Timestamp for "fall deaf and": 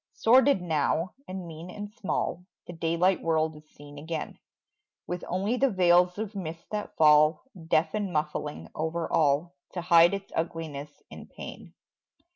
6.97-8.11